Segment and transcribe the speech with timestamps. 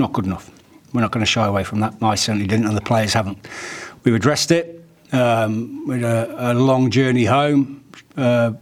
[0.00, 0.50] not good enough.
[0.92, 1.94] We're not going to shy away from that.
[2.02, 3.38] I certainly didn't, and the players haven't.
[4.02, 4.84] We've addressed it.
[5.12, 7.84] Um, we had a, a, long journey home.
[8.16, 8.52] Uh,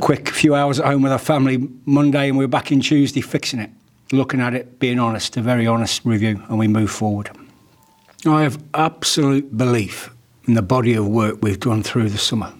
[0.00, 3.20] quick few hours at home with our family Monday, and we we're back in Tuesday
[3.20, 3.70] fixing it,
[4.12, 7.30] looking at it, being honest, a very honest review, and we move forward.
[8.26, 10.10] I have absolute belief
[10.46, 12.52] in the body of work we've done through the summer.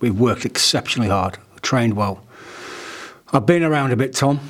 [0.00, 2.22] We've worked exceptionally hard, trained well.
[3.32, 4.40] I've been around a bit, Tom,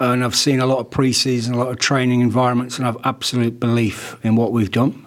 [0.00, 3.60] and I've seen a lot of pre-season, a lot of training environments, and I've absolute
[3.60, 5.06] belief in what we've done,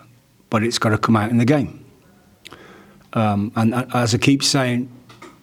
[0.50, 1.84] but it's got to come out in the game.
[3.14, 4.92] Um, and as I keep saying,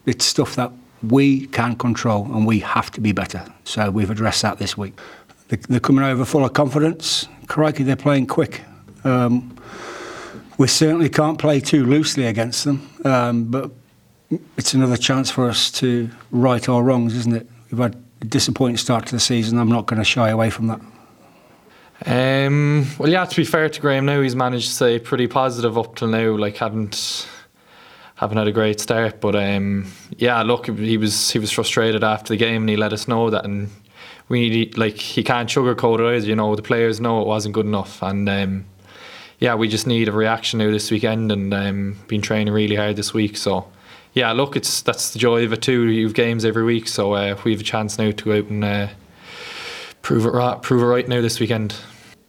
[0.07, 3.45] it's stuff that we can control and we have to be better.
[3.65, 4.99] So we've addressed that this week.
[5.49, 7.29] They're coming over full of confidence.
[7.47, 8.63] Crikey, they're playing quick.
[9.05, 9.57] Um,
[10.57, 13.71] we certainly can't play too loosely against them, um, but
[14.57, 17.49] it's another chance for us to right our wrongs, isn't it?
[17.71, 19.59] We've had disappointing start to the season.
[19.59, 20.81] I'm not going to shy away from that.
[22.07, 23.25] Um, well, yeah.
[23.25, 26.37] To be fair to Graham, now he's managed to stay pretty positive up till now.
[26.37, 27.29] Like, haven't
[28.17, 30.43] haven't had a great start, but um, yeah.
[30.43, 33.45] Look, he was he was frustrated after the game, and he let us know that,
[33.45, 33.71] and
[34.29, 36.27] we need like he can't sugarcoat it either.
[36.27, 38.67] You know, the players know it wasn't good enough, and um,
[39.39, 42.97] yeah, we just need a reaction now this weekend, and um, been training really hard
[42.97, 43.67] this week, so
[44.15, 45.89] yeah, look, it's that's the joy of it too.
[45.89, 48.47] You have games every week, so uh, we have a chance now to go out
[48.47, 48.89] and uh,
[50.03, 51.75] prove it right, prove it right now this weekend.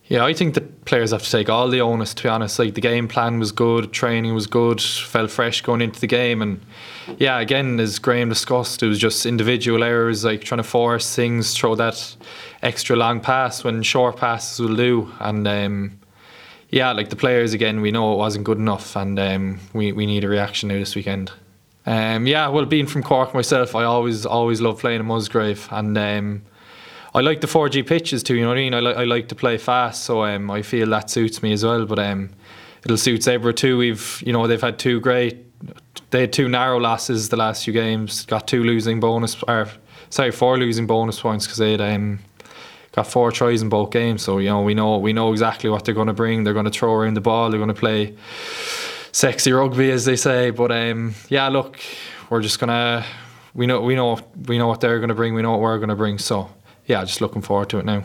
[0.07, 2.15] Yeah, I think the players have to take all the onus.
[2.15, 5.81] To be honest, like the game plan was good, training was good, felt fresh going
[5.81, 6.59] into the game, and
[7.19, 11.55] yeah, again, as Graham discussed, it was just individual errors, like trying to force things,
[11.55, 12.15] throw that
[12.63, 15.99] extra long pass when short passes will do, and um,
[16.71, 20.07] yeah, like the players again, we know it wasn't good enough, and um, we we
[20.07, 21.31] need a reaction now this weekend.
[21.85, 25.97] Um, yeah, well, being from Cork myself, I always always love playing in Musgrave, and
[25.97, 26.41] um,
[27.13, 28.35] I like the 4G pitches too.
[28.35, 28.73] You know what I mean?
[28.73, 31.63] I like I like to play fast, so um, I feel that suits me as
[31.63, 31.85] well.
[31.85, 32.31] But um,
[32.83, 33.77] it'll suit Zebre too.
[33.77, 35.45] We've you know they've had two great,
[36.09, 38.25] they had two narrow losses the last few games.
[38.25, 39.69] Got two losing bonus, or
[40.09, 41.81] sorry, four losing bonus points because they had.
[41.81, 42.19] Um,
[42.91, 45.85] got four tries in both games, so you know we know we know exactly what
[45.85, 46.43] they're going to bring.
[46.43, 47.49] They're going to throw around the ball.
[47.49, 48.15] They're going to play
[49.15, 50.49] sexy rugby, as they say.
[50.49, 51.79] But um, yeah, look,
[52.29, 53.05] we're just gonna
[53.53, 55.33] we know we know we know what they're gonna bring.
[55.33, 56.17] We know what we're gonna bring.
[56.17, 56.49] So
[56.85, 58.03] yeah, just looking forward to it now.